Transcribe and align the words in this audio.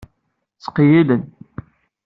Ttqeyyilen. 0.55 1.23